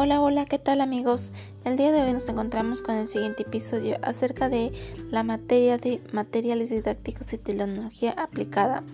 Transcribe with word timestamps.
Hola, 0.00 0.20
hola, 0.20 0.46
¿qué 0.46 0.60
tal 0.60 0.80
amigos? 0.80 1.32
El 1.64 1.76
día 1.76 1.90
de 1.90 2.00
hoy 2.00 2.12
nos 2.12 2.28
encontramos 2.28 2.82
con 2.82 2.94
el 2.94 3.08
siguiente 3.08 3.42
episodio 3.42 3.96
acerca 4.02 4.48
de 4.48 4.70
la 5.10 5.24
materia 5.24 5.76
de 5.76 6.00
materiales 6.12 6.70
didácticos 6.70 7.32
y 7.32 7.38
tecnología 7.38 8.12
aplicada. 8.12 8.84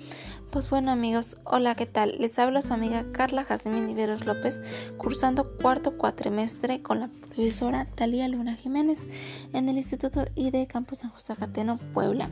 Pues 0.51 0.71
bueno 0.71 0.91
amigos, 0.91 1.37
hola, 1.45 1.75
¿qué 1.75 1.85
tal? 1.85 2.17
Les 2.21 2.39
habla 2.39 2.63
su 2.63 2.73
amiga 2.73 3.05
Carla 3.13 3.45
Jazmín 3.45 3.91
Iberos 3.91 4.25
López, 4.25 4.63
cursando 4.97 5.59
cuarto 5.59 5.99
cuatrimestre 5.99 6.81
con 6.81 7.01
la 7.01 7.09
profesora 7.09 7.87
Talía 7.95 8.27
Luna 8.27 8.55
Jiménez 8.55 9.01
en 9.53 9.69
el 9.69 9.77
Instituto 9.77 10.25
IDE 10.37 10.67
Campus 10.67 11.01
San 11.01 11.11
José 11.11 11.37
Cateno, 11.37 11.79
Puebla. 11.93 12.31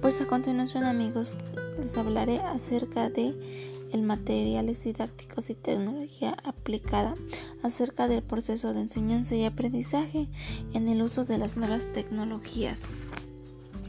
Pues 0.00 0.22
a 0.22 0.26
continuación 0.26 0.84
amigos, 0.84 1.36
les 1.78 1.94
hablaré 1.98 2.38
acerca 2.38 3.10
de 3.10 3.34
materiales 4.02 4.82
didácticos 4.82 5.50
y 5.50 5.54
tecnología 5.54 6.36
aplicada 6.44 7.14
acerca 7.62 8.08
del 8.08 8.22
proceso 8.22 8.74
de 8.74 8.80
enseñanza 8.80 9.34
y 9.34 9.44
aprendizaje 9.44 10.28
en 10.74 10.88
el 10.88 11.02
uso 11.02 11.24
de 11.24 11.38
las 11.38 11.56
nuevas 11.56 11.84
tecnologías. 11.92 12.82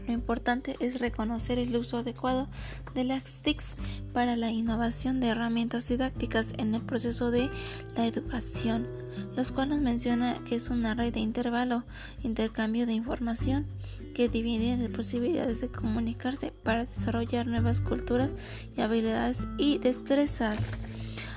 Lo 0.08 0.14
importante 0.14 0.78
es 0.80 1.00
reconocer 1.00 1.60
el 1.60 1.76
uso 1.76 1.98
adecuado 1.98 2.48
de 2.96 3.04
las 3.04 3.40
TICs 3.42 3.76
para 4.14 4.38
la 4.38 4.52
innovación 4.52 5.20
de 5.20 5.28
herramientas 5.28 5.88
didácticas 5.90 6.54
en 6.58 6.74
el 6.74 6.82
proceso 6.82 7.30
de 7.30 7.50
la 7.98 8.08
educación, 8.08 8.88
los 9.36 9.52
cuales 9.52 9.80
menciona 9.80 10.36
que 10.46 10.56
es 10.56 10.70
una 10.70 10.96
red 10.96 11.14
de 11.14 11.20
intervalo, 11.20 11.84
intercambio 12.24 12.86
de 12.86 12.94
información 12.94 13.66
que 14.18 14.30
divide 14.30 14.78
de 14.78 14.90
posibilidades 14.90 15.62
de 15.62 15.68
comunicarse 15.68 16.52
para 16.64 16.86
desarrollar 16.86 17.46
nuevas 17.46 17.82
culturas 17.82 18.32
y 18.76 18.82
habilidades 18.82 19.46
y 19.60 19.78
destrezas. 19.78 20.66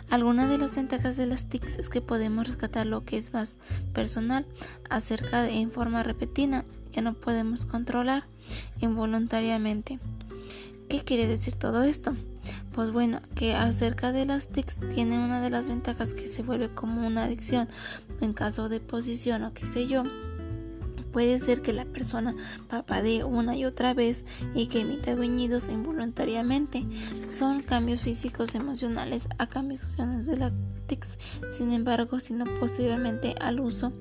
Algunas 0.08 0.48
de 0.48 0.56
las 0.56 0.76
ventajas 0.76 1.18
de 1.18 1.26
las 1.26 1.50
TICs 1.50 1.78
es 1.78 1.90
que 1.90 2.00
podemos 2.00 2.46
rescatar 2.46 2.86
lo 2.86 3.04
que 3.04 3.18
es 3.18 3.34
más 3.34 3.58
personal 3.92 4.46
acerca 4.88 5.42
de 5.42 5.60
en 5.60 5.70
forma 5.70 6.02
repetida 6.02 6.64
que 6.90 7.02
no 7.02 7.12
podemos 7.12 7.66
controlar 7.66 8.24
involuntariamente. 8.80 9.98
¿Qué 10.88 11.00
quiere 11.00 11.26
decir 11.26 11.56
todo 11.56 11.82
esto? 11.82 12.16
Pues 12.72 12.92
bueno, 12.92 13.20
que 13.34 13.54
acerca 13.54 14.10
de 14.10 14.24
las 14.24 14.48
TICs 14.48 14.78
tiene 14.94 15.18
una 15.18 15.42
de 15.42 15.50
las 15.50 15.68
ventajas 15.68 16.14
que 16.14 16.26
se 16.26 16.42
vuelve 16.42 16.70
como 16.70 17.06
una 17.06 17.24
adicción 17.24 17.68
en 18.22 18.32
caso 18.32 18.70
de 18.70 18.80
posición 18.80 19.44
o 19.44 19.52
qué 19.52 19.66
sé 19.66 19.86
yo 19.86 20.04
Puede 21.12 21.38
ser 21.38 21.62
que 21.62 21.72
la 21.72 21.84
persona 21.84 22.34
papadee 22.68 23.24
una 23.24 23.56
y 23.56 23.64
otra 23.64 23.94
vez 23.94 24.24
y 24.54 24.68
que 24.68 24.80
emita 24.80 25.14
gruñidos 25.14 25.68
involuntariamente. 25.68 26.84
Son 27.22 27.62
cambios 27.62 28.00
físicos 28.00 28.54
emocionales 28.54 29.28
a 29.38 29.46
cambios 29.46 29.96
de 29.96 30.36
la 30.36 30.52
TICS, 30.86 31.08
sin 31.52 31.72
embargo, 31.72 32.20
sino 32.20 32.44
posteriormente 32.58 33.34
al 33.40 33.60
uso 33.60 33.92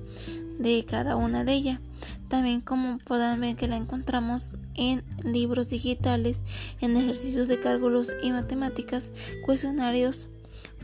de 0.58 0.84
cada 0.84 1.16
una 1.16 1.44
de 1.44 1.54
ellas. 1.54 1.80
También 2.28 2.60
como 2.60 2.98
podrán 2.98 3.40
ver 3.40 3.56
que 3.56 3.66
la 3.66 3.76
encontramos 3.76 4.50
en 4.74 5.02
libros 5.24 5.68
digitales, 5.68 6.38
en 6.80 6.96
ejercicios 6.96 7.48
de 7.48 7.58
cálculos 7.58 8.14
y 8.22 8.30
matemáticas, 8.30 9.10
cuestionarios 9.44 10.28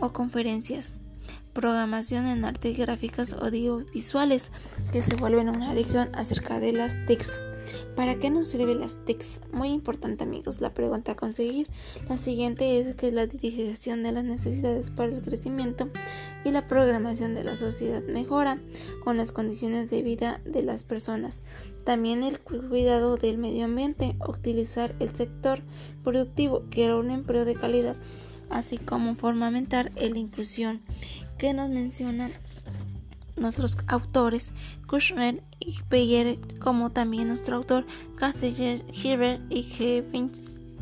o 0.00 0.12
conferencias 0.12 0.94
programación 1.56 2.26
en 2.26 2.44
artes 2.44 2.76
gráficas 2.76 3.32
audiovisuales 3.32 4.52
que 4.92 5.00
se 5.00 5.16
vuelven 5.16 5.48
una 5.48 5.70
adicción 5.70 6.10
acerca 6.14 6.60
de 6.60 6.74
las 6.74 6.98
TICs. 7.06 7.40
¿Para 7.96 8.16
qué 8.16 8.28
nos 8.28 8.48
sirven 8.48 8.78
las 8.78 9.02
TICs? 9.06 9.40
Muy 9.52 9.68
importante 9.68 10.24
amigos, 10.24 10.60
la 10.60 10.74
pregunta 10.74 11.12
a 11.12 11.16
conseguir. 11.16 11.66
La 12.10 12.18
siguiente 12.18 12.78
es 12.78 12.94
que 12.94 13.08
es 13.08 13.14
la 13.14 13.26
dirigización 13.26 14.02
de 14.02 14.12
las 14.12 14.24
necesidades 14.24 14.90
para 14.90 15.14
el 15.14 15.22
crecimiento 15.22 15.88
y 16.44 16.50
la 16.50 16.66
programación 16.66 17.34
de 17.34 17.44
la 17.44 17.56
sociedad 17.56 18.02
mejora 18.02 18.60
con 19.02 19.16
las 19.16 19.32
condiciones 19.32 19.88
de 19.88 20.02
vida 20.02 20.42
de 20.44 20.62
las 20.62 20.82
personas. 20.82 21.42
También 21.86 22.22
el 22.22 22.38
cuidado 22.38 23.16
del 23.16 23.38
medio 23.38 23.64
ambiente, 23.64 24.14
utilizar 24.28 24.94
el 25.00 25.08
sector 25.16 25.62
productivo 26.04 26.64
que 26.70 26.84
era 26.84 26.96
un 26.96 27.10
empleo 27.10 27.46
de 27.46 27.54
calidad, 27.54 27.96
así 28.50 28.76
como 28.76 29.14
fundamentar 29.14 29.90
la 29.94 30.18
inclusión 30.18 30.82
que 31.38 31.52
nos 31.52 31.68
mencionan 31.68 32.30
nuestros 33.36 33.76
autores 33.86 34.52
Kushner 34.86 35.42
y 35.60 35.78
Peyer, 35.88 36.38
como 36.58 36.90
también 36.90 37.28
nuestro 37.28 37.56
autor 37.56 37.86
Casteller, 38.16 38.84
Hiver 38.92 39.40
y 39.50 39.64
Kevin 39.64 40.30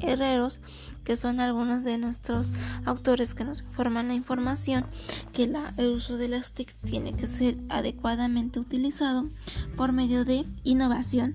Herreros, 0.00 0.60
que 1.04 1.16
son 1.16 1.40
algunos 1.40 1.84
de 1.84 1.98
nuestros 1.98 2.50
autores 2.84 3.34
que 3.34 3.44
nos 3.44 3.60
informan 3.60 4.08
la 4.08 4.14
información 4.14 4.86
que 5.32 5.44
el 5.76 5.86
uso 5.86 6.16
de 6.16 6.28
las 6.28 6.52
TIC 6.52 6.74
tiene 6.80 7.12
que 7.14 7.26
ser 7.26 7.56
adecuadamente 7.68 8.58
utilizado 8.58 9.28
por 9.76 9.92
medio 9.92 10.24
de 10.24 10.44
innovación, 10.64 11.34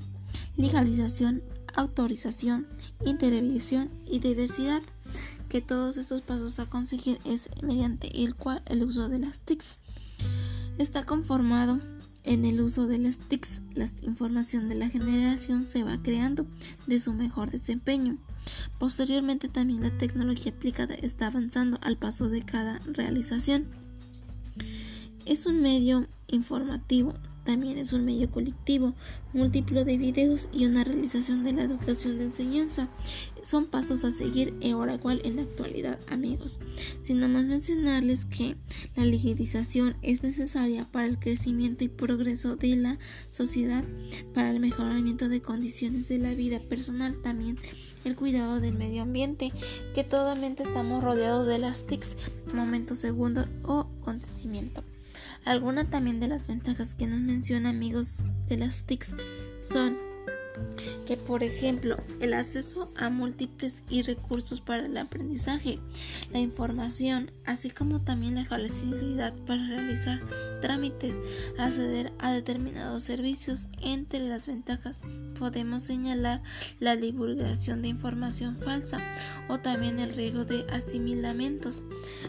legalización, 0.57 1.43
autorización, 1.75 2.67
intervención 3.05 3.89
y 4.07 4.19
diversidad 4.19 4.81
que 5.49 5.61
todos 5.61 5.97
esos 5.97 6.21
pasos 6.21 6.59
a 6.59 6.67
conseguir 6.67 7.19
es 7.25 7.49
mediante 7.61 8.23
el 8.23 8.35
cual 8.35 8.61
el 8.67 8.83
uso 8.83 9.09
de 9.09 9.19
las 9.19 9.41
TICs 9.41 9.79
está 10.77 11.03
conformado 11.03 11.79
en 12.23 12.45
el 12.45 12.61
uso 12.61 12.85
de 12.85 12.99
las 12.99 13.17
TICs, 13.17 13.61
la 13.73 13.89
información 14.03 14.69
de 14.69 14.75
la 14.75 14.89
generación 14.89 15.65
se 15.65 15.83
va 15.83 16.01
creando 16.01 16.45
de 16.85 16.99
su 16.99 17.13
mejor 17.13 17.49
desempeño. 17.49 18.17
Posteriormente 18.77 19.47
también 19.47 19.81
la 19.81 19.97
tecnología 19.97 20.51
aplicada 20.51 20.95
está 20.95 21.27
avanzando 21.27 21.79
al 21.81 21.97
paso 21.97 22.29
de 22.29 22.41
cada 22.41 22.79
realización. 22.85 23.65
Es 25.25 25.45
un 25.45 25.61
medio 25.61 26.07
informativo 26.27 27.13
también 27.49 27.79
es 27.79 27.93
un 27.93 28.05
medio 28.05 28.29
colectivo, 28.29 28.93
múltiplo 29.33 29.83
de 29.83 29.97
videos 29.97 30.49
y 30.53 30.67
una 30.67 30.83
realización 30.83 31.43
de 31.43 31.51
la 31.51 31.63
educación 31.63 32.19
de 32.19 32.25
enseñanza. 32.25 32.89
Son 33.41 33.65
pasos 33.65 34.03
a 34.03 34.11
seguir 34.11 34.53
ahora 34.71 34.93
igual 34.93 35.19
en 35.23 35.37
la 35.37 35.41
actualidad, 35.41 35.99
amigos. 36.11 36.59
Sin 37.01 37.17
más 37.21 37.45
mencionarles 37.45 38.25
que 38.25 38.55
la 38.95 39.03
legalización 39.03 39.95
es 40.03 40.21
necesaria 40.21 40.87
para 40.91 41.07
el 41.07 41.17
crecimiento 41.17 41.83
y 41.83 41.87
progreso 41.87 42.55
de 42.55 42.75
la 42.75 42.99
sociedad, 43.31 43.83
para 44.35 44.51
el 44.51 44.59
mejoramiento 44.59 45.27
de 45.27 45.41
condiciones 45.41 46.07
de 46.07 46.19
la 46.19 46.35
vida 46.35 46.59
personal 46.59 47.17
también 47.17 47.57
el 48.05 48.15
cuidado 48.15 48.59
del 48.59 48.75
medio 48.75 49.01
ambiente, 49.01 49.51
que 49.95 50.03
totalmente 50.03 50.61
estamos 50.61 51.03
rodeados 51.03 51.47
de 51.47 51.57
las 51.57 51.87
TICs, 51.87 52.15
momento 52.53 52.95
segundo 52.95 53.43
o 53.63 53.87
acontecimiento. 54.01 54.83
Algunas 55.45 55.89
también 55.89 56.19
de 56.19 56.27
las 56.27 56.47
ventajas 56.47 56.95
que 56.95 57.07
nos 57.07 57.19
menciona 57.19 57.69
amigos 57.69 58.21
de 58.47 58.57
las 58.57 58.83
TICs 58.83 59.13
son 59.61 59.97
que 61.07 61.17
por 61.17 61.43
ejemplo 61.43 61.95
el 62.19 62.33
acceso 62.33 62.91
a 62.95 63.09
múltiples 63.09 63.75
y 63.89 64.01
recursos 64.01 64.61
para 64.61 64.85
el 64.85 64.97
aprendizaje, 64.97 65.79
la 66.31 66.39
información, 66.39 67.31
así 67.45 67.69
como 67.69 68.01
también 68.01 68.35
la 68.35 68.45
facilidad 68.45 69.33
para 69.45 69.65
realizar 69.65 70.19
trámites, 70.59 71.19
acceder 71.57 72.11
a 72.19 72.31
determinados 72.31 73.03
servicios. 73.03 73.67
Entre 73.81 74.19
las 74.19 74.47
ventajas 74.47 75.01
podemos 75.37 75.83
señalar 75.83 76.41
la 76.79 76.95
divulgación 76.95 77.81
de 77.81 77.89
información 77.89 78.57
falsa 78.57 78.99
o 79.47 79.59
también 79.59 79.99
el 79.99 80.13
riesgo 80.13 80.45
de 80.45 80.65
asimilamientos. 80.71 81.81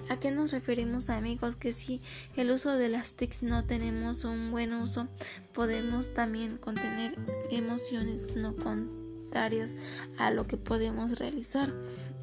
¿A 0.09 0.19
qué 0.19 0.31
nos 0.31 0.53
referimos 0.53 1.11
amigos? 1.11 1.57
Que 1.57 1.73
si 1.73 2.01
el 2.37 2.51
uso 2.51 2.77
de 2.77 2.89
las 2.89 3.15
TICs 3.15 3.43
no 3.43 3.65
tenemos 3.65 4.25
un 4.25 4.51
buen 4.51 4.73
uso, 4.75 5.09
podemos 5.53 6.15
también 6.15 6.57
contener 6.57 7.17
emociones 7.51 8.35
no 8.37 8.55
contrarias 8.57 9.77
a 10.19 10.31
lo 10.31 10.47
que 10.47 10.57
podemos 10.57 11.19
realizar, 11.19 11.73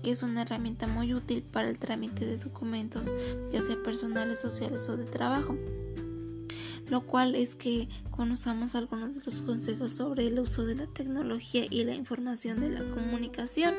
que 0.03 0.11
es 0.11 0.23
una 0.23 0.43
herramienta 0.43 0.87
muy 0.87 1.13
útil 1.13 1.43
para 1.43 1.69
el 1.69 1.79
trámite 1.79 2.25
de 2.25 2.37
documentos, 2.37 3.11
ya 3.51 3.61
sea 3.61 3.81
personales, 3.83 4.39
sociales 4.39 4.87
o 4.89 4.97
de 4.97 5.05
trabajo 5.05 5.57
lo 6.89 7.01
cual 7.01 7.35
es 7.35 7.55
que 7.55 7.87
conozcamos 8.11 8.75
algunos 8.75 9.13
de 9.15 9.21
los 9.25 9.41
consejos 9.41 9.91
sobre 9.91 10.27
el 10.27 10.39
uso 10.39 10.65
de 10.65 10.75
la 10.75 10.87
tecnología 10.87 11.65
y 11.69 11.83
la 11.83 11.93
información 11.93 12.59
de 12.59 12.69
la 12.69 12.89
comunicación, 12.91 13.75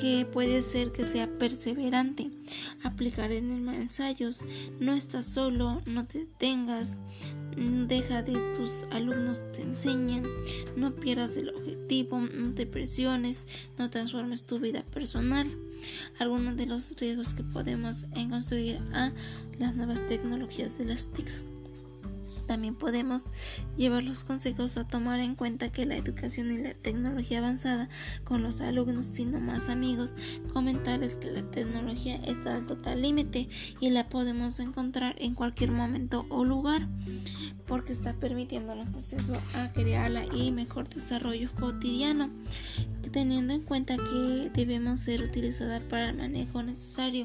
que 0.00 0.26
puede 0.32 0.62
ser 0.62 0.92
que 0.92 1.04
sea 1.04 1.28
perseverante, 1.38 2.30
aplicar 2.82 3.32
en 3.32 3.68
ensayos, 3.68 4.42
no 4.78 4.92
estás 4.92 5.26
solo, 5.26 5.82
no 5.86 6.06
te 6.06 6.20
detengas, 6.20 6.92
deja 7.56 8.22
de 8.22 8.34
tus 8.54 8.82
alumnos 8.92 9.42
te 9.52 9.62
enseñen, 9.62 10.26
no 10.76 10.94
pierdas 10.94 11.36
el 11.36 11.50
objetivo, 11.50 12.20
no 12.20 12.54
te 12.54 12.66
presiones, 12.66 13.46
no 13.78 13.88
transformes 13.90 14.44
tu 14.44 14.58
vida 14.58 14.84
personal. 14.84 15.48
Algunos 16.18 16.56
de 16.56 16.66
los 16.66 16.94
riesgos 16.96 17.34
que 17.34 17.42
podemos 17.42 18.06
construir 18.30 18.78
a 18.92 19.12
las 19.58 19.74
nuevas 19.74 20.06
tecnologías 20.08 20.78
de 20.78 20.84
las 20.86 21.08
TICs. 21.12 21.44
También 22.46 22.74
podemos 22.74 23.22
llevar 23.76 24.04
los 24.04 24.24
consejos 24.24 24.76
a 24.76 24.86
tomar 24.86 25.20
en 25.20 25.34
cuenta 25.34 25.72
que 25.72 25.86
la 25.86 25.96
educación 25.96 26.50
y 26.52 26.58
la 26.58 26.74
tecnología 26.74 27.38
avanzada 27.38 27.88
con 28.24 28.42
los 28.42 28.60
alumnos, 28.60 29.10
sino 29.12 29.40
más 29.40 29.68
amigos, 29.68 30.14
comentarles 30.52 31.16
que 31.16 31.30
la 31.30 31.42
tecnología 31.42 32.16
está 32.16 32.56
al 32.56 32.66
total 32.66 33.02
límite 33.02 33.48
y 33.80 33.90
la 33.90 34.08
podemos 34.08 34.60
encontrar 34.60 35.16
en 35.18 35.34
cualquier 35.34 35.72
momento 35.72 36.26
o 36.28 36.44
lugar 36.44 36.88
porque 37.66 37.92
está 37.92 38.14
permitiéndonos 38.14 38.94
acceso 38.94 39.34
a 39.54 39.72
crearla 39.72 40.24
y 40.34 40.52
mejor 40.52 40.88
desarrollo 40.88 41.50
cotidiano 41.58 42.30
teniendo 43.16 43.54
en 43.54 43.62
cuenta 43.62 43.96
que 43.96 44.50
debemos 44.52 45.00
ser 45.00 45.22
utilizada 45.22 45.80
para 45.80 46.10
el 46.10 46.18
manejo 46.18 46.62
necesario, 46.62 47.24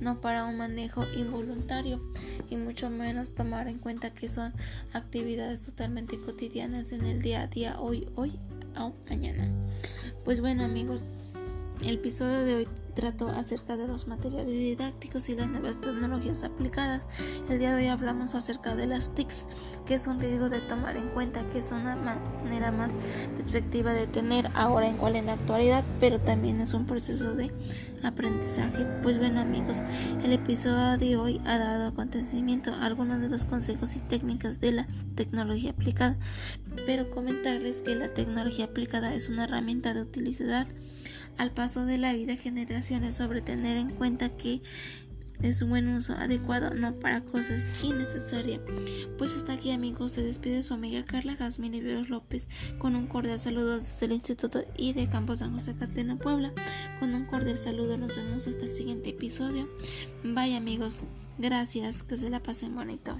no 0.00 0.20
para 0.20 0.44
un 0.44 0.56
manejo 0.56 1.04
involuntario 1.16 2.02
y 2.50 2.56
mucho 2.56 2.90
menos 2.90 3.36
tomar 3.36 3.68
en 3.68 3.78
cuenta 3.78 4.12
que 4.12 4.28
son 4.28 4.52
actividades 4.92 5.60
totalmente 5.60 6.18
cotidianas 6.18 6.90
en 6.90 7.06
el 7.06 7.22
día 7.22 7.42
a 7.42 7.46
día, 7.46 7.76
hoy, 7.78 8.08
hoy 8.16 8.32
o 8.76 8.92
mañana. 9.08 9.48
Pues 10.24 10.40
bueno 10.40 10.64
amigos, 10.64 11.04
el 11.82 11.94
episodio 11.94 12.44
de 12.44 12.54
hoy 12.56 12.68
trató 12.98 13.28
acerca 13.28 13.76
de 13.76 13.86
los 13.86 14.08
materiales 14.08 14.52
didácticos 14.52 15.28
y 15.28 15.36
las 15.36 15.46
nuevas 15.46 15.80
tecnologías 15.80 16.42
aplicadas. 16.42 17.06
El 17.48 17.60
día 17.60 17.72
de 17.72 17.84
hoy 17.84 17.88
hablamos 17.88 18.34
acerca 18.34 18.74
de 18.74 18.88
las 18.88 19.14
TICs, 19.14 19.46
que 19.86 19.94
es 19.94 20.08
un 20.08 20.18
riesgo 20.18 20.48
de 20.48 20.60
tomar 20.62 20.96
en 20.96 21.08
cuenta, 21.10 21.48
que 21.48 21.58
es 21.58 21.70
una 21.70 21.94
manera 21.94 22.72
más 22.72 22.96
perspectiva 23.36 23.92
de 23.92 24.08
tener 24.08 24.50
ahora 24.54 24.88
en 24.88 24.96
cual 24.96 25.14
en 25.14 25.26
la 25.26 25.34
actualidad, 25.34 25.84
pero 26.00 26.18
también 26.18 26.60
es 26.60 26.74
un 26.74 26.86
proceso 26.86 27.36
de 27.36 27.52
aprendizaje. 28.02 28.84
Pues 29.04 29.16
bueno 29.16 29.42
amigos, 29.42 29.78
el 30.24 30.32
episodio 30.32 30.98
de 30.98 31.16
hoy 31.16 31.40
ha 31.46 31.56
dado 31.56 31.86
acontecimiento 31.86 32.72
a 32.72 32.84
algunos 32.84 33.20
de 33.20 33.28
los 33.28 33.44
consejos 33.44 33.94
y 33.94 34.00
técnicas 34.00 34.60
de 34.60 34.72
la 34.72 34.88
tecnología 35.14 35.70
aplicada, 35.70 36.16
pero 36.84 37.12
comentarles 37.12 37.80
que 37.80 37.94
la 37.94 38.08
tecnología 38.08 38.64
aplicada 38.64 39.14
es 39.14 39.28
una 39.28 39.44
herramienta 39.44 39.94
de 39.94 40.02
utilidad 40.02 40.66
al 41.38 41.52
paso 41.52 41.86
de 41.86 41.98
la 41.98 42.12
vida 42.12 42.36
generaciones 42.36 43.14
sobre 43.14 43.40
tener 43.40 43.76
en 43.76 43.90
cuenta 43.90 44.36
que 44.36 44.60
es 45.42 45.62
un 45.62 45.70
buen 45.70 45.88
uso 45.88 46.14
adecuado, 46.14 46.74
no 46.74 46.98
para 46.98 47.20
cosas 47.20 47.64
innecesarias. 47.82 48.60
Pues 49.16 49.36
hasta 49.36 49.52
aquí 49.52 49.70
amigos, 49.70 50.12
se 50.12 50.22
despide 50.22 50.62
su 50.62 50.74
amiga 50.74 51.04
Carla 51.04 51.36
Jazmín 51.36 51.74
Iberos 51.74 52.08
López 52.08 52.48
con 52.78 52.96
un 52.96 53.06
cordial 53.06 53.38
saludo 53.38 53.78
desde 53.78 54.06
el 54.06 54.12
Instituto 54.12 54.64
y 54.76 54.94
de 54.94 55.08
Campo 55.08 55.36
San 55.36 55.52
José 55.52 55.74
Catena 55.78 56.16
Puebla. 56.16 56.52
Con 56.98 57.14
un 57.14 57.24
cordial 57.26 57.58
saludo 57.58 57.96
nos 57.96 58.14
vemos 58.14 58.46
hasta 58.48 58.64
el 58.64 58.74
siguiente 58.74 59.10
episodio. 59.10 59.68
Bye 60.24 60.56
amigos, 60.56 61.02
gracias, 61.38 62.02
que 62.02 62.16
se 62.16 62.30
la 62.30 62.42
pasen 62.42 62.74
bonito. 62.74 63.16